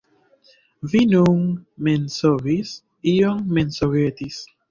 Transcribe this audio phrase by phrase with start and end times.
[0.93, 1.43] Vi nun
[1.89, 2.73] mensogis,
[3.13, 4.43] iom mensogetis.